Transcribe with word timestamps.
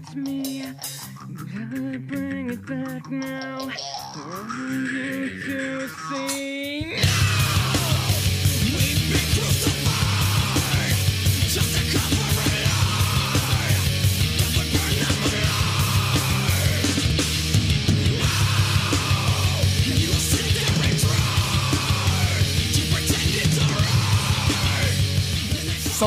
it's 0.00 0.14
me. 0.14 0.62
Gotta 0.62 1.98
bring 1.98 2.50
it 2.50 2.66
back 2.66 3.10
now. 3.10 3.58
I 3.58 3.66
want 3.66 4.99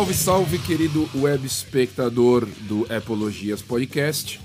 Salve, 0.03 0.13
salve, 0.13 0.59
querido 0.59 1.09
web 1.15 1.47
espectador 1.47 2.45
do 2.67 2.85
Apologias 2.93 3.61
Podcast. 3.61 4.37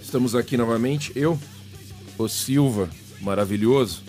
Estamos 0.00 0.34
aqui 0.34 0.56
novamente, 0.56 1.12
eu, 1.14 1.38
o 2.16 2.26
Silva, 2.26 2.88
maravilhoso, 3.20 4.02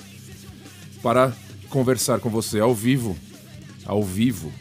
para 1.03 1.35
conversar 1.67 2.21
com 2.21 2.29
você 2.29 2.61
ao 2.61 2.73
vivo, 2.73 3.17
ao 3.85 4.01
vivo, 4.01 4.53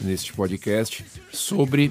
neste 0.00 0.32
podcast, 0.32 1.04
sobre 1.32 1.90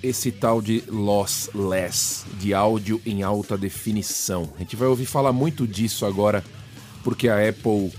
esse 0.00 0.30
tal 0.30 0.62
de 0.62 0.84
lossless, 0.86 2.24
de 2.38 2.54
áudio 2.54 3.02
em 3.04 3.24
alta 3.24 3.58
definição. 3.58 4.52
A 4.54 4.60
gente 4.60 4.76
vai 4.76 4.86
ouvir 4.86 5.06
falar 5.06 5.32
muito 5.32 5.66
disso 5.66 6.06
agora, 6.06 6.44
porque 7.02 7.28
a 7.28 7.48
Apple 7.48 7.92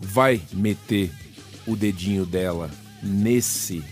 vai 0.00 0.40
meter 0.50 1.12
o 1.66 1.76
dedinho 1.76 2.24
dela 2.24 2.70
nesse 3.02 3.84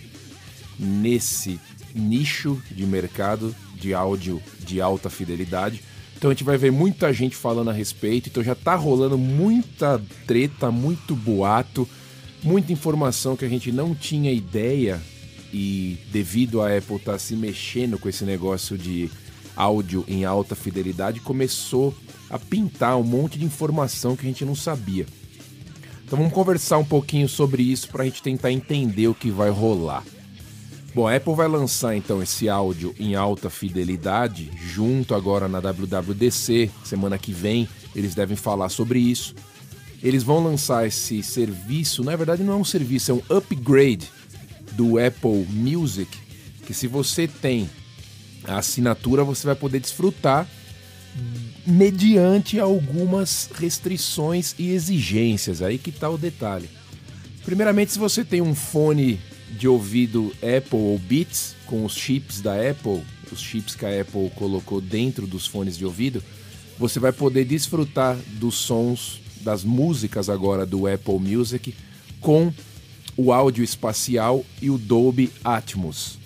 nesse 0.79 1.61
nicho 1.95 2.61
de 2.71 2.85
mercado 2.87 3.55
de 3.75 3.95
áudio 3.95 4.43
de 4.59 4.81
alta 4.81 5.09
fidelidade. 5.09 5.83
Então 6.17 6.31
a 6.31 6.35
gente 6.35 6.45
vai 6.45 6.57
ver 6.57 6.73
muita 6.73 7.13
gente 7.13 7.37
falando 7.37 7.71
a 7.71 7.73
respeito, 7.73 8.29
então 8.29 8.43
já 8.43 8.55
tá 8.55 8.75
rolando 8.75 9.19
muita 9.19 10.01
treta, 10.27 10.71
muito 10.71 11.15
boato, 11.15 11.89
muita 12.43 12.73
informação 12.73 13.37
que 13.37 13.45
a 13.45 13.49
gente 13.49 13.71
não 13.71 13.95
tinha 13.95 14.33
ideia 14.33 15.01
e 15.53 15.99
devido 16.11 16.61
a 16.63 16.77
Apple 16.77 16.97
estar 16.97 17.13
tá 17.13 17.19
se 17.19 17.37
mexendo 17.37 17.99
com 17.99 18.09
esse 18.09 18.25
negócio 18.25 18.79
de 18.79 19.11
áudio 19.55 20.05
em 20.09 20.25
alta 20.25 20.55
fidelidade, 20.55 21.21
começou 21.21 21.95
a 22.29 22.39
pintar 22.39 22.97
um 22.97 23.03
monte 23.03 23.39
de 23.39 23.45
informação 23.45 24.17
que 24.17 24.27
a 24.27 24.29
gente 24.29 24.45
não 24.45 24.55
sabia. 24.55 25.07
Então 26.05 26.19
vamos 26.19 26.33
conversar 26.33 26.79
um 26.79 26.85
pouquinho 26.85 27.29
sobre 27.29 27.63
isso 27.63 27.89
para 27.89 28.03
a 28.03 28.07
gente 28.07 28.23
tentar 28.23 28.53
entender 28.53 29.09
o 29.09 29.15
que 29.15 29.31
vai 29.31 29.51
rolar. 29.51 30.05
Bom, 30.97 31.07
a 31.07 31.15
Apple 31.15 31.35
vai 31.35 31.47
lançar 31.47 31.95
então 31.95 32.23
esse 32.23 32.49
áudio 32.49 32.95
em 32.99 33.15
alta 33.15 33.51
fidelidade 33.51 34.51
junto 34.57 35.15
agora 35.15 35.47
na 35.47 35.61
WWDC, 35.61 36.71
semana 36.87 37.19
que 37.19 37.35
vem 37.35 37.69
eles 37.95 38.15
devem 38.15 38.35
falar 38.35 38.71
sobre 38.71 38.99
isso. 38.99 39.35
Eles 40.03 40.23
vão 40.23 40.43
lançar 40.43 40.87
esse 40.87 41.23
serviço, 41.23 42.03
na 42.03 42.17
verdade 42.17 42.43
não 42.43 42.55
é 42.55 42.57
um 42.57 42.65
serviço, 42.65 43.11
é 43.11 43.15
um 43.15 43.23
upgrade 43.29 44.11
do 44.73 44.99
Apple 44.99 45.47
Music, 45.51 46.17
que 46.65 46.73
se 46.73 46.87
você 46.87 47.29
tem 47.29 47.69
a 48.45 48.57
assinatura 48.57 49.23
você 49.23 49.47
vai 49.47 49.55
poder 49.55 49.81
desfrutar 49.81 50.49
mediante 51.67 52.59
algumas 52.59 53.51
restrições 53.55 54.55
e 54.59 54.71
exigências. 54.71 55.61
Aí 55.61 55.77
que 55.77 55.91
está 55.91 56.09
o 56.09 56.17
detalhe. 56.17 56.71
Primeiramente, 57.45 57.93
se 57.93 57.99
você 57.99 58.25
tem 58.25 58.41
um 58.41 58.55
fone 58.55 59.21
de 59.57 59.67
ouvido 59.67 60.33
Apple 60.37 60.79
ou 60.79 60.99
Beats 60.99 61.55
com 61.67 61.85
os 61.85 61.95
chips 61.95 62.41
da 62.41 62.55
Apple, 62.55 63.03
os 63.33 63.41
chips 63.41 63.75
que 63.75 63.85
a 63.85 64.01
Apple 64.01 64.31
colocou 64.37 64.81
dentro 64.81 65.27
dos 65.27 65.47
fones 65.47 65.77
de 65.77 65.85
ouvido, 65.85 66.23
você 66.79 67.01
vai 67.01 67.13
poder 67.13 67.45
desfrutar 67.45 68.17
dos 68.33 68.55
sons 68.55 69.21
das 69.41 69.65
músicas 69.65 70.29
agora 70.29 70.67
do 70.67 70.87
Apple 70.87 71.19
Music 71.19 71.75
com 72.21 72.53
o 73.17 73.33
áudio 73.33 73.65
espacial 73.65 74.45
e 74.61 74.69
o 74.71 74.77
Dolby 74.77 75.33
Atmos. 75.43 76.19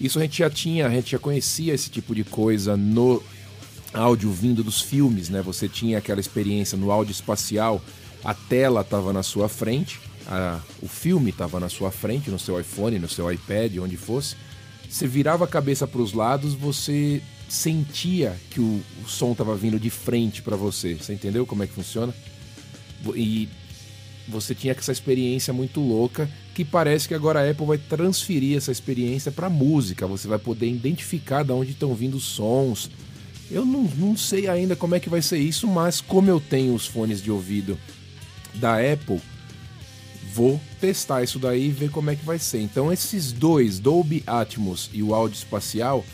Isso 0.00 0.18
a 0.18 0.22
gente 0.22 0.38
já 0.38 0.50
tinha, 0.50 0.86
a 0.86 0.90
gente 0.90 1.12
já 1.12 1.18
conhecia 1.18 1.74
esse 1.74 1.90
tipo 1.90 2.14
de 2.14 2.24
coisa 2.24 2.76
no 2.76 3.22
áudio 3.92 4.30
vindo 4.32 4.64
dos 4.64 4.80
filmes, 4.80 5.28
né? 5.28 5.42
Você 5.42 5.68
tinha 5.68 5.98
aquela 5.98 6.20
experiência 6.20 6.78
no 6.78 6.90
áudio 6.90 7.12
espacial, 7.12 7.82
a 8.24 8.32
tela 8.32 8.80
estava 8.80 9.12
na 9.12 9.22
sua 9.22 9.48
frente, 9.48 10.00
a, 10.26 10.60
o 10.80 10.88
filme 10.88 11.30
estava 11.30 11.58
na 11.58 11.68
sua 11.68 11.90
frente, 11.90 12.30
no 12.30 12.38
seu 12.38 12.60
iPhone, 12.60 12.98
no 12.98 13.08
seu 13.08 13.30
iPad, 13.30 13.76
onde 13.78 13.96
fosse. 13.96 14.36
Você 14.88 15.06
virava 15.06 15.44
a 15.44 15.48
cabeça 15.48 15.86
para 15.86 16.00
os 16.00 16.12
lados, 16.12 16.54
você 16.54 17.22
sentia 17.48 18.36
que 18.50 18.60
o, 18.60 18.82
o 19.04 19.08
som 19.08 19.32
estava 19.32 19.54
vindo 19.56 19.78
de 19.78 19.90
frente 19.90 20.42
para 20.42 20.56
você. 20.56 20.94
Você 20.94 21.12
entendeu 21.12 21.46
como 21.46 21.62
é 21.62 21.66
que 21.66 21.72
funciona? 21.72 22.14
E 23.14 23.48
você 24.28 24.54
tinha 24.54 24.74
essa 24.78 24.92
experiência 24.92 25.52
muito 25.52 25.80
louca 25.80 26.30
que 26.54 26.64
parece 26.64 27.08
que 27.08 27.14
agora 27.14 27.40
a 27.40 27.50
Apple 27.50 27.66
vai 27.66 27.78
transferir 27.78 28.56
essa 28.56 28.70
experiência 28.70 29.32
para 29.32 29.48
música. 29.50 30.06
Você 30.06 30.28
vai 30.28 30.38
poder 30.38 30.68
identificar 30.68 31.42
de 31.42 31.52
onde 31.52 31.72
estão 31.72 31.94
vindo 31.94 32.16
os 32.16 32.24
sons, 32.24 32.90
eu 33.52 33.66
não, 33.66 33.82
não 33.82 34.16
sei 34.16 34.48
ainda 34.48 34.74
como 34.74 34.94
é 34.94 35.00
que 35.00 35.10
vai 35.10 35.20
ser 35.20 35.38
isso, 35.38 35.68
mas 35.68 36.00
como 36.00 36.30
eu 36.30 36.40
tenho 36.40 36.74
os 36.74 36.86
fones 36.86 37.22
de 37.22 37.30
ouvido 37.30 37.78
da 38.54 38.76
Apple, 38.76 39.20
vou 40.32 40.60
testar 40.80 41.22
isso 41.22 41.38
daí 41.38 41.66
e 41.66 41.70
ver 41.70 41.90
como 41.90 42.10
é 42.10 42.16
que 42.16 42.24
vai 42.24 42.38
ser. 42.38 42.60
Então 42.60 42.92
esses 42.92 43.32
dois, 43.32 43.78
Dolby 43.78 44.22
Atmos 44.26 44.90
e 44.92 45.02
o 45.02 45.14
áudio 45.14 45.36
espacial, 45.36 46.04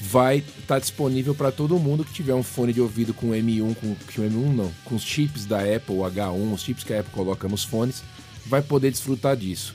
vai 0.00 0.38
estar 0.38 0.66
tá 0.66 0.78
disponível 0.78 1.34
para 1.34 1.52
todo 1.52 1.78
mundo 1.78 2.04
que 2.04 2.12
tiver 2.12 2.34
um 2.34 2.42
fone 2.42 2.72
de 2.72 2.80
ouvido 2.80 3.14
com 3.14 3.30
M1, 3.30 3.74
com, 3.76 3.94
com 3.94 4.22
M1 4.22 4.54
não, 4.54 4.72
com 4.84 4.94
os 4.94 5.02
chips 5.02 5.46
da 5.46 5.58
Apple 5.58 5.96
H1, 5.96 6.52
os 6.52 6.62
chips 6.62 6.84
que 6.84 6.92
a 6.92 7.00
Apple 7.00 7.12
coloca 7.12 7.48
nos 7.48 7.64
fones, 7.64 8.02
vai 8.46 8.62
poder 8.62 8.90
desfrutar 8.90 9.36
disso. 9.36 9.74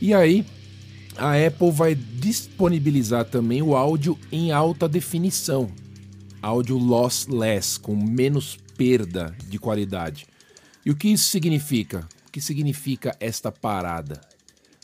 E 0.00 0.14
aí, 0.14 0.44
a 1.16 1.34
Apple 1.34 1.70
vai 1.70 1.94
disponibilizar 1.94 3.26
também 3.26 3.62
o 3.62 3.76
áudio 3.76 4.18
em 4.32 4.50
alta 4.50 4.88
definição 4.88 5.70
áudio 6.42 6.76
lossless, 6.76 7.78
com 7.78 7.94
menos 7.94 8.58
perda 8.76 9.34
de 9.48 9.58
qualidade. 9.58 10.26
E 10.84 10.90
o 10.90 10.96
que 10.96 11.08
isso 11.08 11.28
significa? 11.28 12.06
Que 12.32 12.40
significa 12.40 13.14
esta 13.20 13.52
parada? 13.52 14.18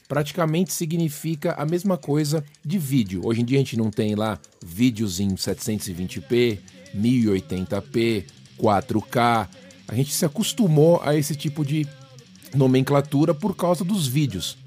Praticamente 0.06 0.70
significa 0.70 1.54
a 1.54 1.64
mesma 1.64 1.96
coisa 1.96 2.44
de 2.62 2.78
vídeo. 2.78 3.22
Hoje 3.24 3.40
em 3.40 3.44
dia 3.44 3.56
a 3.56 3.60
gente 3.60 3.76
não 3.76 3.90
tem 3.90 4.14
lá 4.14 4.38
vídeos 4.62 5.18
em 5.18 5.30
720p, 5.34 6.58
1080p, 6.94 8.24
4K. 8.58 9.48
A 9.88 9.94
gente 9.94 10.12
se 10.12 10.26
acostumou 10.26 11.00
a 11.02 11.16
esse 11.16 11.34
tipo 11.34 11.64
de 11.64 11.86
nomenclatura 12.54 13.32
por 13.32 13.56
causa 13.56 13.82
dos 13.82 14.06
vídeos. 14.06 14.58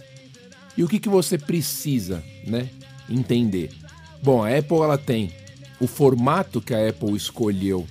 E 0.76 0.84
o 0.84 0.88
que, 0.88 1.00
que 1.00 1.10
você 1.10 1.38
precisa 1.38 2.24
né, 2.48 2.68
entender? 3.08 3.72
Bom, 4.24 4.44
a 4.44 4.58
Apple 4.58 4.78
ela 4.78 4.98
tem 4.98 5.32
o 5.80 5.86
formato 5.86 6.60
que 6.60 6.74
a 6.74 6.90
Apple 6.90 7.16
escolheu 7.16 7.88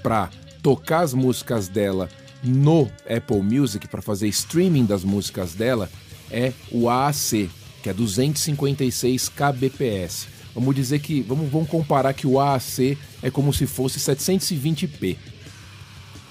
para 0.00 0.30
tocar 0.62 1.00
as 1.00 1.12
músicas 1.12 1.66
dela 1.66 2.08
no 2.44 2.90
Apple 3.08 3.42
Music, 3.42 3.88
para 3.88 4.02
fazer 4.02 4.28
streaming 4.28 4.84
das 4.84 5.02
músicas 5.02 5.54
dela, 5.54 5.90
é 6.30 6.52
o 6.70 6.88
AAC, 6.88 7.50
que 7.82 7.88
é 7.88 7.92
256 7.92 9.30
kbps. 9.30 10.28
Vamos 10.54 10.74
dizer 10.74 11.00
que, 11.00 11.22
vamos, 11.22 11.50
vamos 11.50 11.68
comparar 11.68 12.12
que 12.12 12.26
o 12.26 12.38
AAC 12.38 12.96
é 13.22 13.30
como 13.30 13.52
se 13.52 13.66
fosse 13.66 13.98
720p. 13.98 15.16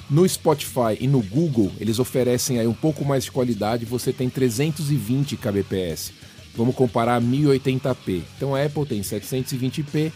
No 0.10 0.28
Spotify 0.28 0.98
e 1.00 1.08
no 1.08 1.22
Google, 1.22 1.72
eles 1.80 2.00
oferecem 2.00 2.60
aí 2.60 2.68
um 2.68 2.74
pouco 2.74 3.04
mais 3.04 3.24
de 3.24 3.32
qualidade, 3.32 3.86
você 3.86 4.14
tem 4.14 4.30
320 4.30 5.38
kbps. 5.38 6.14
Vamos 6.56 6.76
comparar 6.76 7.22
1080p. 7.22 8.22
Então 8.38 8.54
a 8.54 8.64
Apple 8.64 8.86
tem 8.86 9.02
720p, 9.02 10.12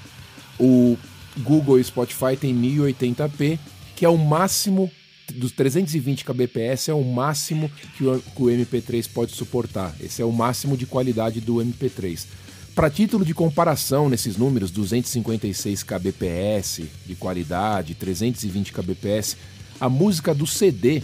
o 0.60 0.98
Google 1.39 1.80
e 1.80 1.83
Spotify 1.83 2.38
tem 2.39 2.56
1080p, 2.56 3.57
que 3.95 4.06
é 4.06 4.10
o 4.10 4.18
máximo 4.18 4.92
dos 5.33 5.51
320 5.51 6.24
kbps 6.24 6.89
é 6.89 6.94
o 6.94 7.03
máximo 7.03 7.69
que 7.97 8.03
o, 8.03 8.19
que 8.19 8.41
o 8.41 8.45
MP3 8.45 9.09
pode 9.13 9.33
suportar. 9.33 9.95
Esse 10.00 10.21
é 10.21 10.25
o 10.25 10.31
máximo 10.31 10.77
de 10.77 10.85
qualidade 10.85 11.41
do 11.41 11.56
MP3. 11.56 12.25
Para 12.74 12.89
título 12.89 13.25
de 13.25 13.33
comparação 13.33 14.07
nesses 14.07 14.38
números, 14.38 14.69
256 14.69 15.83
kbps 15.83 16.83
de 17.06 17.15
qualidade, 17.15 17.95
320 17.95 18.71
kbps, 18.71 19.35
a 19.79 19.89
música 19.89 20.33
do 20.33 20.45
CD, 20.45 21.01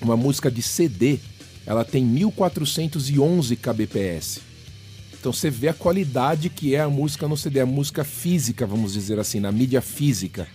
uma 0.00 0.16
música 0.16 0.50
de 0.50 0.62
CD, 0.62 1.18
ela 1.66 1.84
tem 1.84 2.04
1411 2.04 3.54
kbps. 3.56 4.40
Então 5.20 5.32
você 5.32 5.50
vê 5.50 5.68
a 5.68 5.74
qualidade 5.74 6.48
que 6.48 6.74
é 6.74 6.80
a 6.80 6.88
música 6.88 7.28
no 7.28 7.36
CD, 7.36 7.60
a 7.60 7.66
música 7.66 8.02
física, 8.02 8.66
vamos 8.66 8.94
dizer 8.94 9.18
assim, 9.18 9.38
na 9.38 9.52
mídia 9.52 9.82
física. 9.82 10.48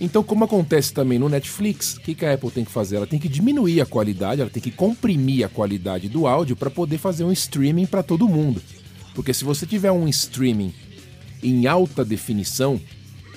Então, 0.00 0.22
como 0.22 0.44
acontece 0.44 0.92
também 0.92 1.18
no 1.18 1.28
Netflix, 1.28 1.96
o 1.96 2.00
que, 2.00 2.14
que 2.14 2.24
a 2.24 2.34
Apple 2.34 2.50
tem 2.50 2.64
que 2.64 2.70
fazer? 2.70 2.96
Ela 2.96 3.06
tem 3.06 3.18
que 3.18 3.28
diminuir 3.28 3.80
a 3.80 3.86
qualidade, 3.86 4.40
ela 4.40 4.50
tem 4.50 4.62
que 4.62 4.70
comprimir 4.70 5.44
a 5.44 5.48
qualidade 5.48 6.08
do 6.08 6.26
áudio 6.26 6.54
para 6.54 6.70
poder 6.70 6.98
fazer 6.98 7.24
um 7.24 7.32
streaming 7.32 7.86
para 7.86 8.02
todo 8.02 8.28
mundo. 8.28 8.62
Porque 9.14 9.34
se 9.34 9.44
você 9.44 9.66
tiver 9.66 9.90
um 9.90 10.06
streaming 10.06 10.72
em 11.42 11.66
alta 11.66 12.04
definição, 12.04 12.80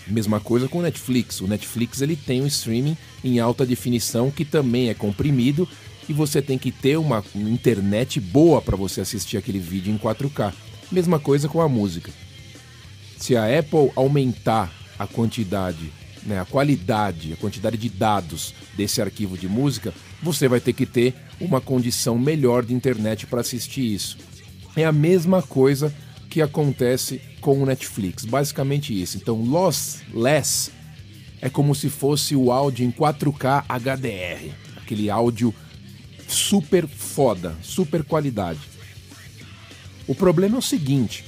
mesma 0.08 0.40
coisa 0.40 0.68
com 0.68 0.80
o 0.80 0.82
Netflix. 0.82 1.42
O 1.42 1.48
Netflix 1.48 2.02
ele 2.02 2.16
tem 2.16 2.42
um 2.42 2.48
streaming 2.48 2.96
em 3.24 3.40
alta 3.40 3.66
definição 3.66 4.30
que 4.30 4.46
também 4.46 4.90
é 4.90 4.94
comprimido 4.94 5.68
e 6.08 6.14
você 6.14 6.42
tem 6.42 6.58
que 6.58 6.72
ter 6.72 6.98
uma 6.98 7.24
internet 7.36 8.20
boa 8.20 8.62
para 8.62 8.78
você 8.78 9.02
assistir 9.02 9.38
aquele 9.38 9.60
vídeo 9.60 9.94
em 9.94 9.98
4K. 9.98 10.54
Mesma 10.92 11.20
coisa 11.20 11.48
com 11.48 11.62
a 11.62 11.70
música. 11.70 12.12
Se 13.18 13.36
a 13.36 13.46
Apple 13.60 13.92
aumentar 13.96 14.72
a 15.00 15.08
quantidade, 15.08 15.92
né, 16.24 16.40
a 16.40 16.46
qualidade, 16.46 17.34
a 17.34 17.36
quantidade 17.36 17.78
de 17.78 17.90
dados 17.90 18.54
desse 18.76 19.02
arquivo 19.02 19.38
de 19.38 19.48
música, 19.48 19.94
você 20.22 20.48
vai 20.48 20.60
ter 20.60 20.74
que 20.74 20.86
ter 20.86 21.16
uma 21.40 21.60
condição 21.60 22.18
melhor 22.18 22.64
de 22.64 22.74
internet 22.74 23.26
para 23.26 23.42
assistir 23.42 23.94
isso. 23.94 24.18
É 24.76 24.86
a 24.86 24.92
mesma 24.92 25.42
coisa 25.42 25.94
que 26.30 26.42
acontece 26.42 27.22
com 27.42 27.62
o 27.62 27.66
Netflix, 27.66 28.24
basicamente 28.24 29.00
isso. 29.00 29.18
Então, 29.18 29.42
lossless 29.42 30.72
é 31.42 31.50
como 31.50 31.74
se 31.74 31.90
fosse 31.90 32.36
o 32.36 32.52
áudio 32.52 32.86
em 32.86 32.92
4K 32.92 33.66
HDR, 33.68 34.54
aquele 34.78 35.10
áudio 35.10 35.54
super 36.28 36.88
foda, 36.88 37.56
super 37.62 38.04
qualidade. 38.04 38.60
O 40.08 40.16
problema 40.16 40.56
é 40.56 40.60
o 40.60 40.62
seguinte, 40.62 41.26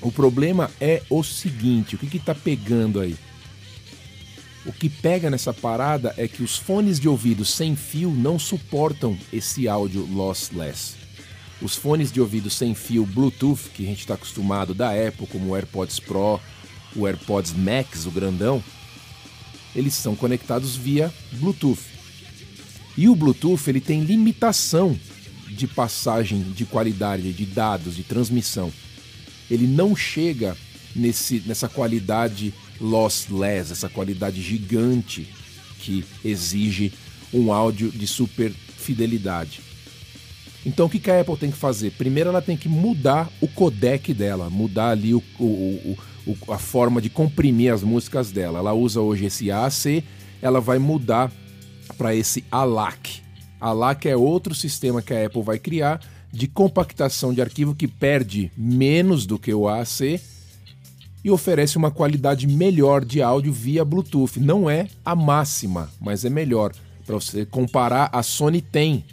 o 0.00 0.12
problema 0.12 0.70
é 0.80 1.02
o 1.10 1.24
seguinte, 1.24 1.96
o 1.96 1.98
que 1.98 2.06
que 2.06 2.18
tá 2.18 2.34
pegando 2.34 3.00
aí? 3.00 3.16
O 4.66 4.72
que 4.72 4.88
pega 4.88 5.30
nessa 5.30 5.54
parada 5.54 6.14
é 6.16 6.26
que 6.26 6.42
os 6.42 6.56
fones 6.56 6.98
de 6.98 7.08
ouvido 7.08 7.44
sem 7.44 7.76
fio 7.76 8.10
não 8.10 8.38
suportam 8.38 9.16
esse 9.32 9.68
áudio 9.68 10.06
lossless. 10.12 10.94
Os 11.60 11.74
fones 11.74 12.12
de 12.12 12.20
ouvido 12.20 12.50
sem 12.50 12.74
fio 12.74 13.04
Bluetooth, 13.06 13.70
que 13.74 13.82
a 13.84 13.86
gente 13.86 14.00
está 14.00 14.14
acostumado 14.14 14.74
da 14.74 14.90
Apple, 14.90 15.26
como 15.26 15.50
o 15.50 15.56
AirPods 15.56 15.98
Pro, 15.98 16.40
o 16.94 17.06
AirPods 17.06 17.52
Max, 17.52 18.06
o 18.06 18.10
grandão, 18.10 18.62
eles 19.74 19.94
são 19.94 20.14
conectados 20.14 20.76
via 20.76 21.12
Bluetooth. 21.32 21.80
E 22.96 23.08
o 23.08 23.14
Bluetooth 23.14 23.68
ele 23.68 23.80
tem 23.80 24.02
limitação 24.02 24.98
de 25.48 25.66
passagem 25.66 26.42
de 26.42 26.64
qualidade 26.64 27.32
de 27.32 27.46
dados, 27.46 27.96
de 27.96 28.02
transmissão. 28.02 28.72
Ele 29.50 29.66
não 29.66 29.96
chega 29.96 30.56
nesse, 30.94 31.42
nessa 31.46 31.68
qualidade 31.68 32.52
lossless, 32.80 33.72
essa 33.72 33.88
qualidade 33.88 34.40
gigante 34.40 35.28
que 35.78 36.04
exige 36.24 36.92
um 37.32 37.52
áudio 37.52 37.90
de 37.90 38.06
super 38.06 38.50
fidelidade. 38.50 39.60
Então 40.64 40.86
o 40.86 40.90
que 40.90 41.10
a 41.10 41.20
Apple 41.20 41.36
tem 41.36 41.50
que 41.50 41.56
fazer? 41.56 41.92
Primeiro 41.92 42.30
ela 42.30 42.42
tem 42.42 42.56
que 42.56 42.68
mudar 42.68 43.30
o 43.40 43.48
codec 43.48 44.12
dela, 44.12 44.50
mudar 44.50 44.90
ali 44.90 45.14
o, 45.14 45.22
o, 45.38 45.96
o, 46.26 46.52
a 46.52 46.58
forma 46.58 47.00
de 47.00 47.08
comprimir 47.08 47.72
as 47.72 47.82
músicas 47.82 48.30
dela. 48.30 48.58
Ela 48.58 48.72
usa 48.72 49.00
hoje 49.00 49.26
esse 49.26 49.50
AAC, 49.50 50.04
ela 50.42 50.60
vai 50.60 50.78
mudar 50.78 51.32
para 51.96 52.14
esse 52.14 52.44
ALAC. 52.50 53.22
ALAC 53.60 54.06
é 54.06 54.16
outro 54.16 54.54
sistema 54.54 55.00
que 55.00 55.14
a 55.14 55.26
Apple 55.26 55.42
vai 55.42 55.58
criar 55.58 56.00
de 56.30 56.46
compactação 56.46 57.32
de 57.32 57.40
arquivo 57.40 57.74
que 57.74 57.88
perde 57.88 58.52
menos 58.56 59.26
do 59.26 59.38
que 59.38 59.52
o 59.54 59.68
AAC 59.68 60.20
e 61.28 61.30
oferece 61.30 61.76
uma 61.76 61.90
qualidade 61.90 62.46
melhor 62.46 63.04
de 63.04 63.20
áudio 63.20 63.52
via 63.52 63.84
Bluetooth. 63.84 64.40
Não 64.40 64.68
é 64.68 64.88
a 65.04 65.14
máxima, 65.14 65.90
mas 66.00 66.24
é 66.24 66.30
melhor. 66.30 66.72
Para 67.06 67.16
você 67.16 67.44
comparar, 67.44 68.08
a 68.12 68.22
Sony 68.22 68.62
tem 68.62 69.04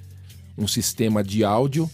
um 0.58 0.68
sistema 0.68 1.22
de 1.22 1.44
áudio 1.44 1.90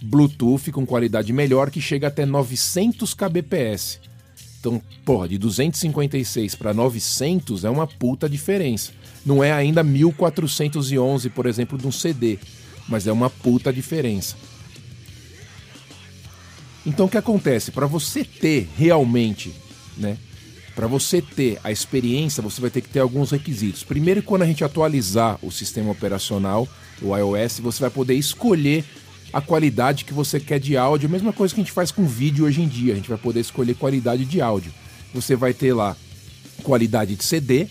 Bluetooth 0.00 0.70
com 0.70 0.86
qualidade 0.86 1.32
melhor 1.32 1.68
que 1.68 1.80
chega 1.80 2.06
até 2.06 2.24
900 2.24 3.12
kbps. 3.12 3.98
Então, 4.60 4.80
porra, 5.04 5.28
de 5.28 5.36
256 5.36 6.54
para 6.54 6.72
900 6.72 7.64
é 7.64 7.70
uma 7.70 7.88
puta 7.88 8.28
diferença. 8.28 8.92
Não 9.26 9.42
é 9.42 9.50
ainda 9.50 9.82
1411, 9.82 11.28
por 11.30 11.46
exemplo, 11.46 11.76
de 11.76 11.86
um 11.86 11.92
CD, 11.92 12.38
mas 12.88 13.06
é 13.06 13.12
uma 13.12 13.28
puta 13.28 13.72
diferença. 13.72 14.36
Então 16.86 17.06
o 17.06 17.08
que 17.08 17.18
acontece? 17.18 17.70
Para 17.70 17.86
você 17.86 18.24
ter 18.24 18.68
realmente, 18.76 19.52
né? 19.96 20.16
Para 20.74 20.86
você 20.86 21.20
ter 21.20 21.58
a 21.62 21.70
experiência, 21.70 22.42
você 22.42 22.60
vai 22.60 22.70
ter 22.70 22.80
que 22.80 22.88
ter 22.88 23.00
alguns 23.00 23.30
requisitos. 23.30 23.82
Primeiro, 23.82 24.22
quando 24.22 24.42
a 24.42 24.46
gente 24.46 24.64
atualizar 24.64 25.38
o 25.42 25.50
sistema 25.50 25.90
operacional, 25.90 26.66
o 27.02 27.16
iOS, 27.16 27.60
você 27.60 27.80
vai 27.80 27.90
poder 27.90 28.14
escolher 28.14 28.84
a 29.32 29.40
qualidade 29.40 30.04
que 30.04 30.12
você 30.12 30.40
quer 30.40 30.58
de 30.58 30.76
áudio, 30.76 31.08
a 31.08 31.12
mesma 31.12 31.32
coisa 31.32 31.54
que 31.54 31.60
a 31.60 31.64
gente 31.64 31.72
faz 31.72 31.90
com 31.90 32.06
vídeo 32.06 32.44
hoje 32.44 32.62
em 32.62 32.68
dia, 32.68 32.92
a 32.92 32.96
gente 32.96 33.08
vai 33.08 33.18
poder 33.18 33.40
escolher 33.40 33.74
qualidade 33.74 34.24
de 34.24 34.40
áudio. 34.40 34.72
Você 35.14 35.36
vai 35.36 35.52
ter 35.52 35.72
lá 35.72 35.96
qualidade 36.62 37.14
de 37.14 37.24
CD, 37.24 37.68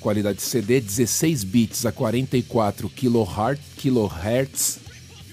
qualidade 0.00 0.38
de 0.38 0.44
CD 0.44 0.80
16 0.80 1.44
bits 1.44 1.86
a 1.86 1.92
44 1.92 2.90
kHz, 2.90 4.78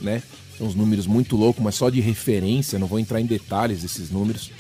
né? 0.01 0.24
Uns 0.60 0.76
números 0.76 1.08
muito 1.08 1.36
loucos, 1.36 1.64
mas 1.64 1.76
só 1.76 1.90
de 1.90 2.00
referência, 2.00 2.80
não 2.80 2.88
vou 2.88 3.00
entrar 3.00 3.20
em 3.20 3.26
detalhes 3.26 3.82
desses 3.82 4.10
números. 4.10 4.52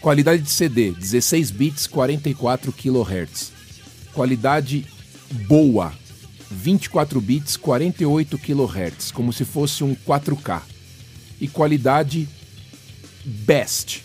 Qualidade 0.00 0.42
de 0.42 0.50
CD, 0.50 0.92
16 0.92 1.50
bits, 1.50 1.86
44 1.86 2.72
kHz. 2.72 3.52
Qualidade 4.12 4.86
boa, 5.46 5.92
24 6.50 7.20
bits, 7.20 7.56
48 7.56 8.38
kHz, 8.38 9.10
como 9.12 9.32
se 9.32 9.44
fosse 9.44 9.84
um 9.84 9.94
4K. 9.94 10.62
E 11.40 11.46
qualidade 11.46 12.28
best, 13.24 14.02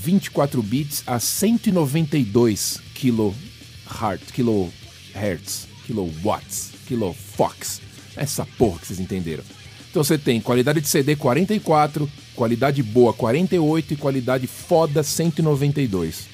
24 0.00 0.62
bits 0.62 1.02
a 1.06 1.18
192 1.18 2.80
kHz, 2.94 4.30
kilohertz, 4.32 5.68
kilowatts, 5.86 6.70
kilofox. 6.86 7.80
Essa 8.16 8.46
porra 8.58 8.78
que 8.78 8.86
vocês 8.86 9.00
entenderam. 9.00 9.44
Então 9.94 10.02
você 10.02 10.18
tem 10.18 10.40
qualidade 10.40 10.80
de 10.80 10.88
CD 10.88 11.14
44, 11.14 12.10
qualidade 12.34 12.82
boa 12.82 13.12
48 13.12 13.94
e 13.94 13.96
qualidade 13.96 14.44
foda 14.48 15.04
192. 15.04 16.26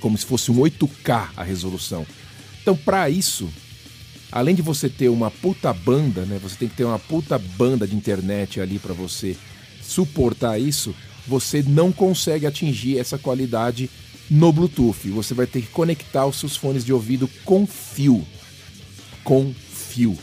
Como 0.00 0.16
se 0.16 0.24
fosse 0.24 0.52
um 0.52 0.60
8K 0.60 1.30
a 1.36 1.42
resolução. 1.42 2.06
Então, 2.62 2.76
para 2.76 3.10
isso, 3.10 3.50
além 4.30 4.54
de 4.54 4.62
você 4.62 4.88
ter 4.88 5.08
uma 5.08 5.28
puta 5.28 5.72
banda, 5.72 6.24
né? 6.24 6.38
Você 6.40 6.54
tem 6.54 6.68
que 6.68 6.76
ter 6.76 6.84
uma 6.84 7.00
puta 7.00 7.36
banda 7.36 7.84
de 7.84 7.96
internet 7.96 8.60
ali 8.60 8.78
para 8.78 8.94
você 8.94 9.36
suportar 9.82 10.60
isso. 10.60 10.94
Você 11.26 11.64
não 11.66 11.90
consegue 11.90 12.46
atingir 12.46 12.96
essa 12.96 13.18
qualidade 13.18 13.90
no 14.30 14.52
Bluetooth. 14.52 15.10
Você 15.10 15.34
vai 15.34 15.48
ter 15.48 15.62
que 15.62 15.66
conectar 15.66 16.26
os 16.26 16.38
seus 16.38 16.56
fones 16.56 16.84
de 16.84 16.92
ouvido 16.92 17.28
com 17.44 17.66
fio. 17.66 18.24
Com 19.24 19.52
fio. 19.52 20.16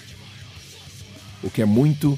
O 1.44 1.50
que 1.50 1.62
é 1.62 1.66
muito 1.66 2.18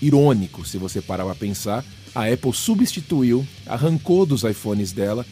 irônico, 0.00 0.66
se 0.66 0.78
você 0.78 1.00
parar 1.00 1.24
para 1.24 1.34
pensar, 1.34 1.84
a 2.14 2.32
Apple 2.32 2.52
substituiu, 2.52 3.46
arrancou 3.66 4.24
dos 4.24 4.42
iPhones 4.42 4.92
dela 4.92 5.24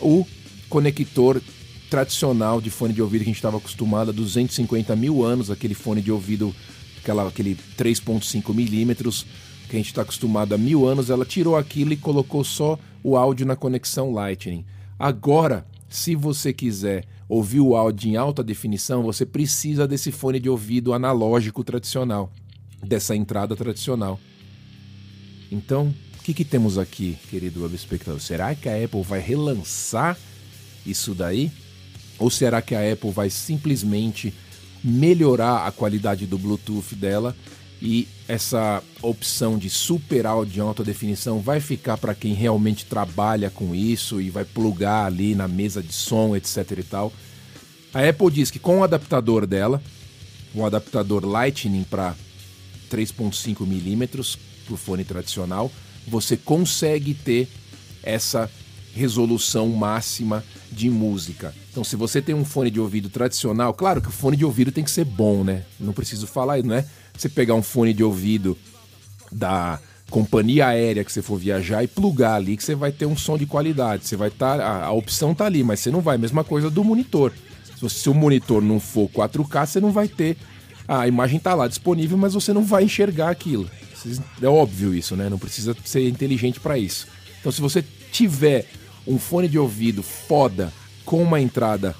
o 0.00 0.26
conector 0.68 1.42
tradicional 1.90 2.60
de 2.60 2.70
fone 2.70 2.92
de 2.92 3.02
ouvido 3.02 3.22
que 3.22 3.30
a 3.30 3.32
gente 3.32 3.36
estava 3.36 3.56
acostumado 3.56 4.10
há 4.10 4.12
250 4.12 4.94
mil 4.94 5.24
anos, 5.24 5.50
aquele 5.50 5.74
fone 5.74 6.02
de 6.02 6.12
ouvido, 6.12 6.54
aquela, 7.00 7.26
aquele 7.26 7.56
3.5 7.76 8.54
milímetros 8.54 9.26
que 9.68 9.76
a 9.76 9.78
gente 9.78 9.88
está 9.88 10.02
acostumado 10.02 10.54
há 10.54 10.58
mil 10.58 10.86
anos, 10.86 11.10
ela 11.10 11.24
tirou 11.24 11.56
aquilo 11.56 11.92
e 11.92 11.96
colocou 11.96 12.44
só 12.44 12.78
o 13.02 13.16
áudio 13.16 13.46
na 13.46 13.56
conexão 13.56 14.12
Lightning. 14.12 14.64
Agora, 14.98 15.66
se 15.88 16.14
você 16.14 16.52
quiser 16.52 17.04
ouvir 17.28 17.60
o 17.60 17.76
áudio 17.76 18.10
em 18.10 18.16
alta 18.16 18.42
definição, 18.42 19.02
você 19.02 19.26
precisa 19.26 19.86
desse 19.86 20.10
fone 20.10 20.40
de 20.40 20.48
ouvido 20.48 20.92
analógico 20.92 21.64
tradicional 21.64 22.30
dessa 22.82 23.14
entrada 23.14 23.56
tradicional. 23.56 24.18
Então, 25.50 25.94
o 26.18 26.22
que, 26.22 26.34
que 26.34 26.44
temos 26.44 26.78
aqui, 26.78 27.16
querido 27.30 27.62
web 27.62 27.74
espectador? 27.74 28.20
Será 28.20 28.54
que 28.54 28.68
a 28.68 28.84
Apple 28.84 29.02
vai 29.02 29.20
relançar 29.20 30.16
isso 30.84 31.14
daí? 31.14 31.50
Ou 32.18 32.30
será 32.30 32.60
que 32.60 32.74
a 32.74 32.92
Apple 32.92 33.10
vai 33.10 33.30
simplesmente 33.30 34.34
melhorar 34.82 35.66
a 35.66 35.72
qualidade 35.72 36.26
do 36.26 36.38
Bluetooth 36.38 36.94
dela 36.94 37.34
e 37.80 38.08
essa 38.26 38.82
opção 39.00 39.56
de 39.56 39.70
super 39.70 40.26
áudio 40.26 40.62
em 40.62 40.66
alta 40.66 40.82
definição 40.82 41.38
vai 41.38 41.60
ficar 41.60 41.96
para 41.96 42.14
quem 42.14 42.34
realmente 42.34 42.84
trabalha 42.84 43.50
com 43.50 43.74
isso 43.74 44.20
e 44.20 44.30
vai 44.30 44.44
plugar 44.44 45.06
ali 45.06 45.34
na 45.34 45.46
mesa 45.46 45.82
de 45.82 45.92
som, 45.92 46.34
etc 46.34 46.78
e 46.78 46.82
tal. 46.82 47.12
A 47.94 48.06
Apple 48.06 48.30
diz 48.30 48.50
que 48.50 48.58
com 48.58 48.80
o 48.80 48.84
adaptador 48.84 49.46
dela, 49.46 49.80
o 50.54 50.64
adaptador 50.66 51.24
Lightning 51.24 51.84
para 51.84 52.14
3.5 52.88 53.66
milímetros 53.66 54.38
para 54.64 54.74
o 54.74 54.76
fone 54.76 55.04
tradicional, 55.04 55.70
você 56.06 56.36
consegue 56.36 57.14
ter 57.14 57.48
essa 58.02 58.50
resolução 58.94 59.68
máxima 59.68 60.44
de 60.70 60.90
música. 60.90 61.54
Então, 61.70 61.84
se 61.84 61.96
você 61.96 62.20
tem 62.20 62.34
um 62.34 62.44
fone 62.44 62.70
de 62.70 62.80
ouvido 62.80 63.08
tradicional, 63.08 63.72
claro 63.72 64.00
que 64.00 64.08
o 64.08 64.12
fone 64.12 64.36
de 64.36 64.44
ouvido 64.44 64.72
tem 64.72 64.84
que 64.84 64.90
ser 64.90 65.04
bom, 65.04 65.44
né? 65.44 65.64
Não 65.78 65.92
preciso 65.92 66.26
falar, 66.26 66.62
não 66.62 66.74
é? 66.74 66.84
Você 67.16 67.28
pegar 67.28 67.54
um 67.54 67.62
fone 67.62 67.92
de 67.92 68.02
ouvido 68.02 68.56
da 69.30 69.78
companhia 70.10 70.68
aérea 70.68 71.04
que 71.04 71.12
você 71.12 71.22
for 71.22 71.38
viajar 71.38 71.82
e 71.82 71.86
plugar 71.86 72.34
ali 72.34 72.56
que 72.56 72.64
você 72.64 72.74
vai 72.74 72.90
ter 72.90 73.06
um 73.06 73.16
som 73.16 73.36
de 73.36 73.46
qualidade. 73.46 74.06
Você 74.06 74.16
vai 74.16 74.28
estar. 74.28 74.58
Tá, 74.58 74.64
a, 74.64 74.84
a, 74.86 74.92
opção 74.92 75.34
tá 75.34 75.46
ali, 75.46 75.62
mas 75.62 75.80
você 75.80 75.90
não 75.90 76.00
vai. 76.00 76.18
Mesma 76.18 76.44
coisa 76.44 76.70
do 76.70 76.82
monitor. 76.82 77.32
Se, 77.78 77.88
se 77.88 78.08
o 78.08 78.14
monitor 78.14 78.62
não 78.62 78.80
for 78.80 79.08
4K, 79.08 79.66
você 79.66 79.80
não 79.80 79.92
vai 79.92 80.08
ter. 80.08 80.36
A 80.88 81.06
imagem 81.06 81.38
tá 81.38 81.54
lá 81.54 81.68
disponível, 81.68 82.16
mas 82.16 82.32
você 82.32 82.50
não 82.52 82.64
vai 82.64 82.84
enxergar 82.84 83.28
aquilo. 83.28 83.70
É 84.40 84.46
óbvio 84.46 84.94
isso, 84.94 85.14
né? 85.14 85.28
Não 85.28 85.38
precisa 85.38 85.76
ser 85.84 86.08
inteligente 86.08 86.58
para 86.58 86.78
isso. 86.78 87.06
Então, 87.38 87.52
se 87.52 87.60
você 87.60 87.84
tiver 88.10 88.66
um 89.06 89.18
fone 89.18 89.48
de 89.48 89.58
ouvido 89.58 90.02
foda 90.02 90.72
com 91.04 91.22
uma 91.22 91.40
entrada 91.40 91.94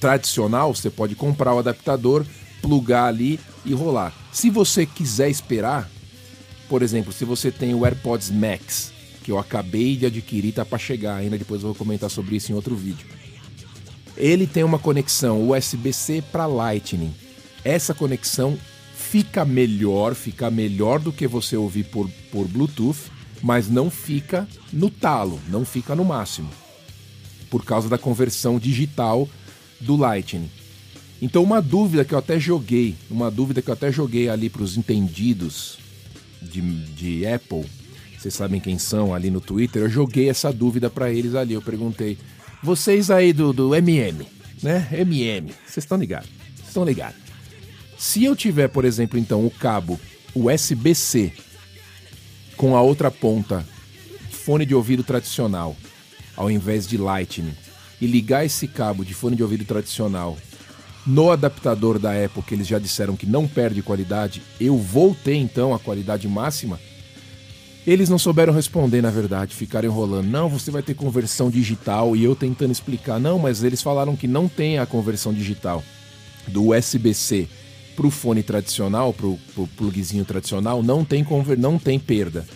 tradicional, 0.00 0.74
você 0.74 0.88
pode 0.88 1.14
comprar 1.14 1.52
o 1.52 1.58
adaptador, 1.58 2.24
plugar 2.62 3.08
ali 3.08 3.38
e 3.64 3.74
rolar. 3.74 4.14
Se 4.32 4.48
você 4.48 4.86
quiser 4.86 5.28
esperar, 5.28 5.90
por 6.68 6.82
exemplo, 6.82 7.12
se 7.12 7.24
você 7.24 7.50
tem 7.50 7.74
o 7.74 7.84
AirPods 7.84 8.30
Max, 8.30 8.92
que 9.22 9.30
eu 9.30 9.38
acabei 9.38 9.96
de 9.96 10.06
adquirir, 10.06 10.52
tá 10.52 10.64
para 10.64 10.78
chegar 10.78 11.16
ainda, 11.16 11.36
depois 11.36 11.62
eu 11.62 11.68
vou 11.68 11.74
comentar 11.74 12.10
sobre 12.10 12.36
isso 12.36 12.52
em 12.52 12.54
outro 12.54 12.74
vídeo. 12.74 13.06
Ele 14.16 14.46
tem 14.46 14.64
uma 14.64 14.78
conexão 14.78 15.50
USB-C 15.50 16.22
para 16.32 16.46
Lightning. 16.46 17.14
Essa 17.64 17.94
conexão 17.94 18.58
fica 18.94 19.44
melhor, 19.44 20.14
fica 20.14 20.50
melhor 20.50 20.98
do 21.00 21.12
que 21.12 21.26
você 21.26 21.56
ouvir 21.56 21.84
por, 21.84 22.10
por 22.30 22.46
Bluetooth, 22.46 23.10
mas 23.42 23.68
não 23.68 23.90
fica 23.90 24.46
no 24.72 24.90
talo, 24.90 25.40
não 25.48 25.64
fica 25.64 25.94
no 25.94 26.04
máximo, 26.04 26.50
por 27.48 27.64
causa 27.64 27.88
da 27.88 27.96
conversão 27.96 28.58
digital 28.58 29.28
do 29.80 29.96
Lightning. 29.96 30.50
Então, 31.20 31.42
uma 31.42 31.60
dúvida 31.60 32.04
que 32.04 32.14
eu 32.14 32.18
até 32.18 32.38
joguei, 32.38 32.94
uma 33.10 33.30
dúvida 33.30 33.60
que 33.62 33.68
eu 33.68 33.74
até 33.74 33.90
joguei 33.90 34.28
ali 34.28 34.48
para 34.48 34.62
os 34.62 34.76
entendidos 34.76 35.78
de, 36.40 36.60
de 36.60 37.26
Apple, 37.26 37.64
vocês 38.18 38.34
sabem 38.34 38.60
quem 38.60 38.78
são 38.78 39.14
ali 39.14 39.30
no 39.30 39.40
Twitter, 39.40 39.82
eu 39.82 39.90
joguei 39.90 40.28
essa 40.28 40.52
dúvida 40.52 40.90
para 40.90 41.10
eles 41.10 41.34
ali. 41.34 41.54
Eu 41.54 41.62
perguntei, 41.62 42.18
vocês 42.62 43.10
aí 43.10 43.32
do, 43.32 43.52
do 43.52 43.74
MM, 43.74 44.26
né? 44.62 44.88
MM, 44.92 45.52
vocês 45.64 45.84
estão 45.84 45.98
ligados? 45.98 46.28
Vocês 46.56 46.68
estão 46.68 46.84
ligados? 46.84 47.27
Se 47.98 48.22
eu 48.22 48.36
tiver, 48.36 48.68
por 48.68 48.84
exemplo, 48.84 49.18
então, 49.18 49.44
o 49.44 49.50
cabo 49.50 49.98
USB-C 50.32 51.32
com 52.56 52.76
a 52.76 52.80
outra 52.80 53.10
ponta, 53.10 53.66
fone 54.30 54.64
de 54.64 54.74
ouvido 54.74 55.02
tradicional, 55.02 55.76
ao 56.36 56.48
invés 56.48 56.86
de 56.86 56.96
Lightning, 56.96 57.54
e 58.00 58.06
ligar 58.06 58.44
esse 58.44 58.68
cabo 58.68 59.04
de 59.04 59.14
fone 59.14 59.34
de 59.34 59.42
ouvido 59.42 59.64
tradicional 59.64 60.36
no 61.04 61.32
adaptador 61.32 61.98
da 61.98 62.12
Apple, 62.24 62.42
que 62.42 62.54
eles 62.54 62.68
já 62.68 62.78
disseram 62.78 63.16
que 63.16 63.26
não 63.26 63.48
perde 63.48 63.82
qualidade, 63.82 64.42
eu 64.60 64.76
vou 64.76 65.14
ter 65.14 65.34
então 65.34 65.74
a 65.74 65.78
qualidade 65.78 66.28
máxima? 66.28 66.78
Eles 67.84 68.08
não 68.08 68.18
souberam 68.18 68.52
responder, 68.52 69.02
na 69.02 69.10
verdade, 69.10 69.56
ficaram 69.56 69.88
enrolando. 69.88 70.26
Não, 70.26 70.48
você 70.48 70.70
vai 70.70 70.82
ter 70.82 70.94
conversão 70.94 71.50
digital 71.50 72.14
e 72.14 72.22
eu 72.22 72.36
tentando 72.36 72.70
explicar. 72.70 73.18
Não, 73.18 73.38
mas 73.38 73.64
eles 73.64 73.80
falaram 73.80 74.14
que 74.14 74.28
não 74.28 74.46
tem 74.46 74.78
a 74.78 74.86
conversão 74.86 75.32
digital 75.32 75.82
do 76.46 76.68
USB-C 76.68 77.48
para 77.98 78.06
o 78.06 78.12
fone 78.12 78.44
tradicional, 78.44 79.12
para 79.12 79.26
o 79.26 79.68
plugzinho 79.76 80.24
tradicional, 80.24 80.84
não 80.84 81.04
tem, 81.04 81.26
não 81.58 81.80
tem 81.80 81.98
perda. 81.98 82.46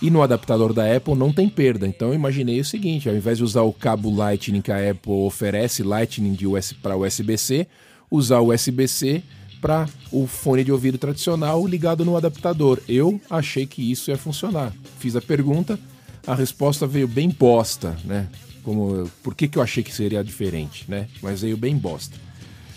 E 0.00 0.10
no 0.10 0.22
adaptador 0.22 0.72
da 0.72 0.96
Apple 0.96 1.14
não 1.14 1.30
tem 1.30 1.50
perda. 1.50 1.86
Então 1.86 2.08
eu 2.08 2.14
imaginei 2.14 2.58
o 2.60 2.64
seguinte: 2.64 3.06
ao 3.06 3.14
invés 3.14 3.36
de 3.36 3.44
usar 3.44 3.60
o 3.60 3.74
cabo 3.74 4.10
Lightning 4.10 4.62
que 4.62 4.72
a 4.72 4.90
Apple 4.90 5.12
oferece, 5.12 5.82
Lightning 5.82 6.38
US, 6.46 6.72
para 6.72 6.96
USB-C, 6.96 7.66
usar 8.10 8.40
o 8.40 8.54
USB-C 8.54 9.22
para 9.60 9.86
o 10.10 10.26
fone 10.26 10.64
de 10.64 10.72
ouvido 10.72 10.96
tradicional 10.96 11.66
ligado 11.66 12.02
no 12.02 12.16
adaptador. 12.16 12.80
Eu 12.88 13.20
achei 13.28 13.66
que 13.66 13.92
isso 13.92 14.10
ia 14.10 14.16
funcionar. 14.16 14.72
Fiz 14.98 15.14
a 15.14 15.20
pergunta, 15.20 15.78
a 16.26 16.34
resposta 16.34 16.86
veio 16.86 17.06
bem 17.06 17.28
bosta, 17.28 17.98
né? 18.02 18.28
Como, 18.62 19.10
por 19.22 19.34
que, 19.34 19.46
que 19.46 19.58
eu 19.58 19.62
achei 19.62 19.82
que 19.82 19.94
seria 19.94 20.24
diferente, 20.24 20.86
né? 20.88 21.06
Mas 21.22 21.42
veio 21.42 21.56
bem 21.58 21.76
bosta. 21.76 22.16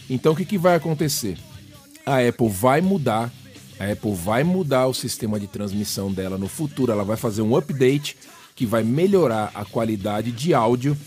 Então 0.09 0.33
o 0.33 0.35
que, 0.35 0.43
que 0.43 0.57
vai 0.57 0.75
acontecer? 0.75 1.38
A 2.10 2.28
Apple 2.28 2.50
vai 2.50 2.82
mudar, 2.82 3.32
a 3.80 3.92
Apple 3.92 4.13
vai 4.13 4.44
mudar 4.44 4.88
o 4.88 4.94
sistema 4.94 5.39
de 5.39 5.48
transmissão 5.48 6.12
dela 6.12 6.38
no 6.38 6.48
futuro. 6.48 6.92
Ela 6.92 7.04
vai 7.04 7.18
fazer 7.18 7.42
um 7.42 7.56
update 7.56 8.18
que 8.56 8.66
vai 8.66 8.84
melhorar 8.84 9.51
a 9.54 9.63
qualidade 9.63 10.32
de 10.32 10.54
áudio 10.54 10.98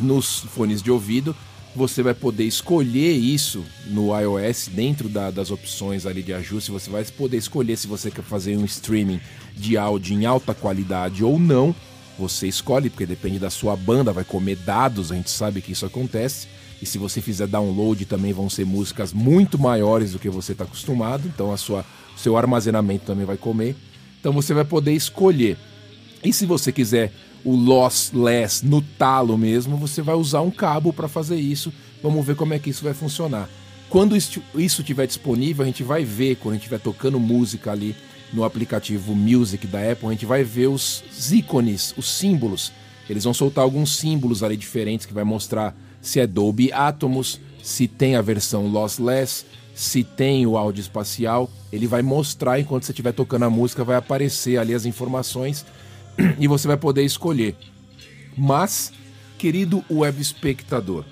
nos 0.00 0.40
fones 0.40 0.82
de 0.82 0.90
ouvido 0.90 1.34
você 1.78 2.02
vai 2.02 2.12
poder 2.12 2.44
escolher 2.44 3.12
isso 3.12 3.64
no 3.86 4.08
iOS 4.18 4.68
dentro 4.68 5.08
da, 5.08 5.30
das 5.30 5.50
opções 5.50 6.06
ali 6.06 6.22
de 6.22 6.32
ajuste. 6.32 6.72
Você 6.72 6.90
vai 6.90 7.04
poder 7.04 7.36
escolher 7.36 7.76
se 7.76 7.86
você 7.86 8.10
quer 8.10 8.24
fazer 8.24 8.56
um 8.56 8.64
streaming 8.64 9.20
de 9.54 9.78
áudio 9.78 10.14
em 10.14 10.26
alta 10.26 10.52
qualidade 10.52 11.22
ou 11.22 11.38
não. 11.38 11.74
Você 12.18 12.48
escolhe, 12.48 12.90
porque 12.90 13.06
depende 13.06 13.38
da 13.38 13.48
sua 13.48 13.76
banda, 13.76 14.12
vai 14.12 14.24
comer 14.24 14.56
dados, 14.56 15.12
a 15.12 15.14
gente 15.14 15.30
sabe 15.30 15.62
que 15.62 15.70
isso 15.70 15.86
acontece. 15.86 16.48
E 16.80 16.86
se 16.86 16.98
você 16.98 17.20
fizer 17.20 17.46
download, 17.46 18.04
também 18.04 18.32
vão 18.32 18.48
ser 18.48 18.64
músicas 18.64 19.12
muito 19.12 19.58
maiores 19.58 20.12
do 20.12 20.18
que 20.18 20.30
você 20.30 20.52
está 20.52 20.64
acostumado. 20.64 21.26
Então 21.26 21.52
a 21.52 21.56
sua 21.56 21.84
seu 22.16 22.36
armazenamento 22.36 23.06
também 23.06 23.24
vai 23.24 23.36
comer. 23.36 23.76
Então 24.20 24.32
você 24.32 24.52
vai 24.52 24.64
poder 24.64 24.92
escolher. 24.92 25.56
E 26.22 26.32
se 26.32 26.44
você 26.46 26.72
quiser 26.72 27.12
o 27.44 27.54
lossless 27.54 28.66
no 28.66 28.82
talo 28.82 29.38
mesmo, 29.38 29.76
você 29.76 30.02
vai 30.02 30.16
usar 30.16 30.40
um 30.40 30.50
cabo 30.50 30.92
para 30.92 31.06
fazer 31.06 31.36
isso. 31.36 31.72
Vamos 32.02 32.26
ver 32.26 32.34
como 32.34 32.54
é 32.54 32.58
que 32.58 32.70
isso 32.70 32.82
vai 32.82 32.94
funcionar. 32.94 33.48
Quando 33.88 34.16
isso 34.16 34.42
estiver 34.54 35.06
disponível, 35.06 35.62
a 35.62 35.66
gente 35.66 35.82
vai 35.82 36.04
ver, 36.04 36.36
quando 36.36 36.52
a 36.52 36.54
gente 36.56 36.64
estiver 36.64 36.80
tocando 36.80 37.18
música 37.18 37.72
ali 37.72 37.94
no 38.32 38.44
aplicativo 38.44 39.14
Music 39.14 39.66
da 39.66 39.92
Apple, 39.92 40.08
a 40.08 40.12
gente 40.12 40.26
vai 40.26 40.44
ver 40.44 40.66
os 40.66 41.02
ícones, 41.30 41.94
os 41.96 42.10
símbolos. 42.10 42.72
Eles 43.08 43.24
vão 43.24 43.32
soltar 43.32 43.64
alguns 43.64 43.96
símbolos 43.96 44.42
ali 44.42 44.56
diferentes 44.56 45.06
que 45.06 45.14
vai 45.14 45.24
mostrar 45.24 45.74
se 46.00 46.20
é 46.20 46.26
Dolby 46.26 46.72
Atmos, 46.72 47.40
se 47.62 47.86
tem 47.86 48.16
a 48.16 48.22
versão 48.22 48.66
lossless, 48.66 49.44
se 49.74 50.02
tem 50.02 50.46
o 50.46 50.56
áudio 50.56 50.80
espacial. 50.80 51.50
Ele 51.72 51.86
vai 51.86 52.02
mostrar 52.02 52.58
enquanto 52.58 52.84
você 52.84 52.92
estiver 52.92 53.12
tocando 53.12 53.44
a 53.44 53.50
música, 53.50 53.84
vai 53.84 53.96
aparecer 53.96 54.58
ali 54.58 54.74
as 54.74 54.84
informações 54.84 55.64
e 56.38 56.48
você 56.48 56.66
vai 56.66 56.76
poder 56.76 57.04
escolher. 57.04 57.54
Mas, 58.36 58.92
querido 59.36 59.84
web 59.90 60.20
espectador, 60.20 61.04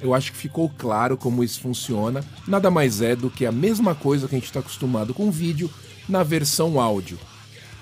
eu 0.00 0.14
acho 0.14 0.32
que 0.32 0.38
ficou 0.38 0.70
claro 0.78 1.16
como 1.16 1.42
isso 1.42 1.60
funciona. 1.60 2.24
Nada 2.46 2.70
mais 2.70 3.02
é 3.02 3.16
do 3.16 3.30
que 3.30 3.44
a 3.44 3.52
mesma 3.52 3.94
coisa 3.94 4.28
que 4.28 4.34
a 4.34 4.38
gente 4.38 4.46
está 4.46 4.60
acostumado 4.60 5.12
com 5.12 5.30
vídeo 5.30 5.70
na 6.08 6.22
versão 6.22 6.80
áudio. 6.80 7.18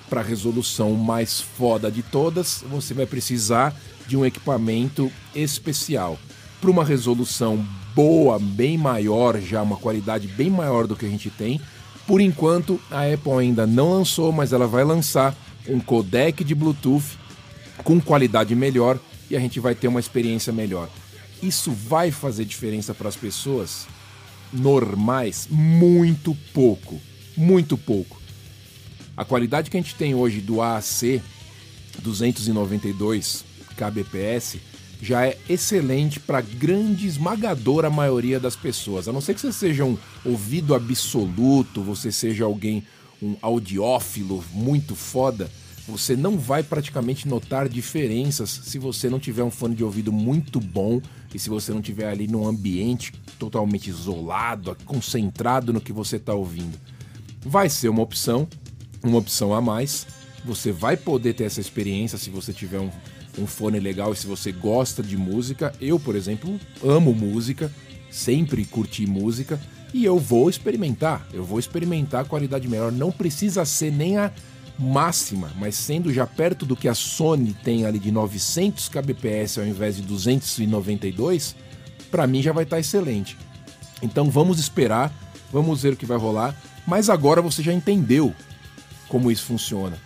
Para 0.09 0.21
a 0.21 0.25
resolução 0.25 0.93
mais 0.93 1.41
foda 1.41 1.91
de 1.91 2.03
todas, 2.03 2.65
você 2.71 2.95
vai 2.95 3.07
precisar 3.07 3.75
de 4.07 4.17
um 4.17 4.25
equipamento 4.25 5.11
especial. 5.35 6.19
Para 6.67 6.73
uma 6.73 6.85
resolução 6.85 7.65
boa, 7.95 8.41
bem 8.41 8.77
maior, 8.77 9.41
já 9.41 9.63
uma 9.63 9.77
qualidade 9.77 10.27
bem 10.27 10.51
maior 10.51 10.89
do 10.89 10.97
que 10.97 11.07
a 11.07 11.09
gente 11.09 11.31
tem. 11.31 11.61
Por 12.09 12.21
enquanto, 12.21 12.81
a 12.91 13.03
Apple 13.05 13.35
ainda 13.35 13.69
não 13.69 13.91
lançou, 13.91 14.33
mas 14.33 14.53
ela 14.53 14.67
vai 14.67 14.83
lançar 14.83 15.33
um 15.69 15.79
codec 15.79 16.43
de 16.43 16.57
Bluetooth 16.57 17.17
com 17.85 18.01
qualidade 18.01 18.53
melhor 18.57 18.99
e 19.31 19.37
a 19.37 19.39
gente 19.39 19.61
vai 19.61 19.77
ter 19.77 19.87
uma 19.87 20.01
experiência 20.01 20.53
melhor. 20.53 20.89
Isso 21.41 21.71
vai 21.71 22.11
fazer 22.11 22.45
diferença 22.45 22.93
para 22.93 23.09
as 23.09 23.15
pessoas 23.15 23.87
normais? 24.53 25.47
Muito 25.49 26.37
pouco. 26.53 27.01
Muito 27.37 27.79
pouco. 27.79 28.21
A 29.17 29.25
qualidade 29.25 29.71
que 29.71 29.77
a 29.77 29.81
gente 29.81 29.95
tem 29.95 30.17
hoje 30.17 30.41
do 30.41 30.61
AAC 30.61 31.23
292 32.03 33.45
kbps 33.77 34.59
já 35.01 35.27
é 35.27 35.39
excelente 35.49 36.19
para 36.19 36.41
grande 36.41 37.07
esmagadora 37.07 37.91
maioria 37.91 38.41
das 38.41 38.57
pessoas. 38.57 39.09
A 39.09 39.13
não 39.13 39.21
ser 39.21 39.35
que 39.35 39.41
você 39.41 39.53
seja 39.53 39.85
um 39.85 39.97
ouvido 40.25 40.75
absoluto, 40.75 41.83
você 41.83 42.11
seja 42.11 42.45
alguém 42.45 42.85
um 43.23 43.37
audiófilo 43.41 44.45
muito 44.53 44.95
foda, 44.95 45.51
você 45.89 46.17
não 46.17 46.37
vai 46.37 46.63
praticamente 46.63 47.29
notar 47.29 47.69
diferenças 47.69 48.51
se 48.51 48.79
você 48.79 49.09
não 49.09 49.21
tiver 49.21 49.45
um 49.45 49.51
fone 49.51 49.75
de 49.75 49.85
ouvido 49.85 50.13
muito 50.13 50.59
bom 50.59 51.01
e 51.33 51.39
se 51.39 51.49
você 51.49 51.73
não 51.73 51.81
tiver 51.81 52.09
ali 52.09 52.27
num 52.27 52.47
ambiente 52.47 53.13
totalmente 53.39 53.89
isolado, 53.89 54.77
concentrado 54.85 55.73
no 55.73 55.81
que 55.81 55.93
você 55.93 56.17
está 56.17 56.35
ouvindo. 56.35 56.77
Vai 57.41 57.69
ser 57.69 57.89
uma 57.89 58.03
opção, 58.03 58.49
uma 59.03 59.19
opção 59.19 59.55
a 59.55 59.61
mais. 59.61 60.07
Você 60.45 60.73
vai 60.73 60.97
poder 60.97 61.35
ter 61.35 61.45
essa 61.45 61.61
experiência 61.61 62.19
se 62.19 62.31
você 62.31 62.53
tiver 62.53 62.81
um, 62.81 62.91
um 63.39 63.47
fone 63.47 63.79
legal 63.79 64.13
e 64.13 64.17
se 64.17 64.27
você 64.27 64.53
gosta 64.53 65.03
de 65.03 65.17
música. 65.17 65.73
Eu, 65.81 65.99
por 65.99 66.17
exemplo, 66.17 66.59
amo 66.83 67.15
música, 67.15 67.71
sempre 68.11 68.65
curti 68.65 69.07
música 69.07 69.61
e 69.93 70.05
eu 70.05 70.19
vou 70.19 70.49
experimentar. 70.49 71.27
Eu 71.33 71.45
vou 71.45 71.59
experimentar 71.59 72.23
a 72.23 72.29
qualidade 72.29 72.69
melhor. 72.69 72.93
Não 72.93 73.13
precisa 73.13 73.65
ser 73.65 73.93
nem 73.93 74.17
a 74.17 74.33
máxima, 74.79 75.51
mas 75.59 75.75
sendo 75.75 76.13
já 76.13 76.27
perto 76.27 76.67
do 76.67 76.77
que 76.77 76.89
a 76.89 76.95
Sony 76.95 77.55
tem 77.65 77.87
ali 77.87 77.99
de 77.99 78.11
900 78.11 78.89
kbps 78.89 79.59
ao 79.59 79.67
invés 79.67 79.97
de 79.97 80.03
292, 80.03 81.57
para 82.11 82.27
mim 82.27 82.43
já 82.43 82.53
vai 82.53 82.65
estar 82.65 82.77
tá 82.77 82.81
excelente. 82.81 83.39
Então 84.03 84.31
vamos 84.31 84.59
esperar, 84.59 85.13
vamos 85.51 85.83
ver 85.83 85.95
o 85.95 85.97
que 85.97 86.05
vai 86.05 86.19
rolar, 86.19 86.55
mas 86.87 87.09
agora 87.09 87.41
você 87.41 87.63
já 87.63 87.73
entendeu 87.73 88.35
como 89.09 89.31
isso 89.31 89.45
funciona. 89.45 89.99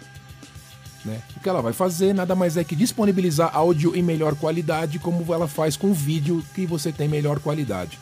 Né? 1.04 1.21
O 1.37 1.40
que 1.40 1.49
ela 1.49 1.62
vai 1.62 1.73
fazer 1.73 2.14
nada 2.14 2.35
mais 2.35 2.57
é 2.57 2.64
que 2.64 2.76
disponibilizar 2.76 3.50
áudio 3.54 3.97
em 3.97 4.02
melhor 4.02 4.35
qualidade, 4.35 4.99
como 4.99 5.33
ela 5.33 5.49
faz 5.49 5.76
com 5.76 5.92
vídeo 5.92 6.45
que 6.54 6.66
você 6.66 6.92
tem 6.92 7.09
melhor 7.09 7.40
qualidade. 7.40 7.99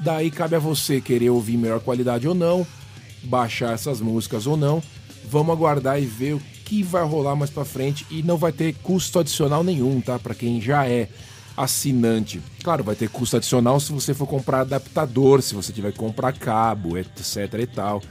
Daí 0.00 0.30
cabe 0.30 0.56
a 0.56 0.58
você 0.58 1.00
querer 1.00 1.30
ouvir 1.30 1.56
melhor 1.56 1.80
qualidade 1.80 2.26
ou 2.26 2.34
não, 2.34 2.66
baixar 3.22 3.74
essas 3.74 4.00
músicas 4.00 4.46
ou 4.46 4.56
não. 4.56 4.82
Vamos 5.30 5.54
aguardar 5.54 6.00
e 6.02 6.04
ver 6.04 6.34
o 6.34 6.40
que 6.64 6.82
vai 6.82 7.04
rolar 7.04 7.36
mais 7.36 7.50
para 7.50 7.64
frente 7.64 8.04
e 8.10 8.22
não 8.22 8.36
vai 8.36 8.52
ter 8.52 8.74
custo 8.82 9.18
adicional 9.18 9.62
nenhum, 9.62 10.00
tá? 10.00 10.18
Para 10.18 10.34
quem 10.34 10.60
já 10.60 10.86
é 10.88 11.08
assinante. 11.56 12.42
Claro, 12.62 12.82
vai 12.82 12.96
ter 12.96 13.08
custo 13.08 13.36
adicional 13.36 13.78
se 13.78 13.92
você 13.92 14.12
for 14.12 14.26
comprar 14.26 14.60
adaptador, 14.60 15.40
se 15.40 15.54
você 15.54 15.72
tiver 15.72 15.92
que 15.92 15.98
comprar 15.98 16.32
cabo, 16.32 16.98
etc 16.98 17.54
e 17.60 17.66
tal. 17.66 18.02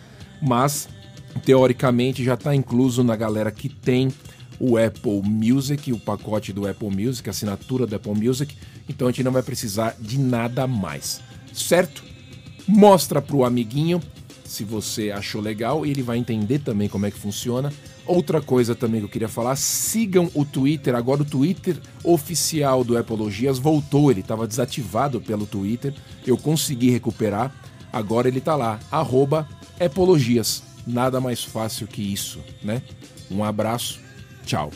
Mas 0.42 0.88
teoricamente 1.46 2.24
já 2.24 2.34
está 2.36 2.54
incluso 2.56 3.04
na 3.04 3.16
galera 3.16 3.52
que 3.52 3.70
tem 3.70 4.12
o 4.60 4.78
Apple 4.78 5.22
Music, 5.24 5.92
o 5.92 6.00
pacote 6.00 6.54
do 6.54 6.68
Apple 6.68 6.90
Music, 6.90 7.28
a 7.28 7.32
assinatura 7.32 7.86
do 7.86 7.96
Apple 7.96 8.14
Music. 8.14 8.56
Então 8.88 9.08
a 9.08 9.12
gente 9.12 9.24
não 9.24 9.32
vai 9.32 9.44
precisar 9.44 9.96
de 10.00 10.20
nada 10.20 10.68
mais, 10.68 11.22
certo? 11.54 12.04
Mostra 12.68 13.22
pro 13.22 13.44
amiguinho 13.44 14.02
se 14.46 14.64
você 14.64 15.12
achou 15.12 15.42
legal 15.42 15.86
e 15.86 15.92
ele 15.92 16.04
vai 16.04 16.18
entender 16.18 16.60
também 16.60 16.88
como 16.88 17.06
é 17.06 17.12
que 17.12 17.18
funciona. 17.18 17.74
Outra 18.06 18.42
coisa 18.42 18.76
também 18.76 19.00
que 19.00 19.06
eu 19.06 19.10
queria 19.10 19.30
falar, 19.30 19.56
sigam 19.56 20.30
o 20.34 20.46
Twitter. 20.46 20.94
Agora 20.94 21.22
o 21.22 21.26
Twitter 21.26 21.78
oficial 22.04 22.84
do 22.84 22.98
Apologias 22.98 23.58
voltou, 23.58 24.12
ele 24.12 24.20
estava 24.20 24.48
desativado 24.48 25.20
pelo 25.22 25.46
Twitter. 25.46 25.94
Eu 26.26 26.38
consegui 26.38 26.90
recuperar. 26.90 27.54
Agora 27.92 28.28
ele 28.28 28.40
está 28.40 28.56
lá, 28.56 28.80
arroba 28.92 29.48
Apologias. 29.80 30.73
Nada 30.86 31.20
mais 31.22 31.44
fácil 31.44 31.88
que 31.88 32.02
isso, 32.02 32.44
né? 32.62 32.82
Um 33.32 33.44
abraço, 33.44 34.00
tchau. 34.46 34.72